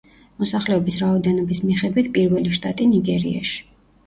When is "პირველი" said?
2.17-2.55